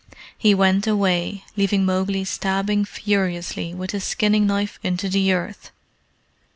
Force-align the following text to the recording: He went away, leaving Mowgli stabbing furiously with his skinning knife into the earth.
He 0.35 0.55
went 0.55 0.87
away, 0.87 1.43
leaving 1.55 1.85
Mowgli 1.85 2.25
stabbing 2.25 2.85
furiously 2.85 3.71
with 3.75 3.91
his 3.91 4.03
skinning 4.03 4.47
knife 4.47 4.79
into 4.81 5.09
the 5.09 5.31
earth. 5.31 5.69